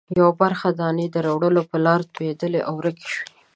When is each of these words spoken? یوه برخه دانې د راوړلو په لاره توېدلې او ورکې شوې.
یوه 0.19 0.33
برخه 0.41 0.67
دانې 0.79 1.05
د 1.11 1.15
راوړلو 1.25 1.61
په 1.69 1.77
لاره 1.85 2.09
توېدلې 2.15 2.61
او 2.67 2.73
ورکې 2.79 3.07
شوې. 3.13 3.27